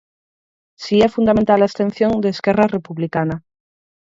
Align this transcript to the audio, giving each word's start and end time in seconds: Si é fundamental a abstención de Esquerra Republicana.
Si 0.83 0.95
é 1.07 1.09
fundamental 1.15 1.59
a 1.61 1.65
abstención 1.69 2.11
de 2.23 2.29
Esquerra 2.35 2.65
Republicana. 2.75 3.35